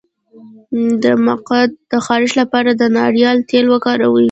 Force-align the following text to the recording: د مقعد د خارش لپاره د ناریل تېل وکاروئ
د 1.03 1.05
مقعد 1.27 1.69
د 1.91 1.93
خارش 2.05 2.31
لپاره 2.41 2.69
د 2.75 2.81
ناریل 2.97 3.37
تېل 3.49 3.65
وکاروئ 3.73 4.19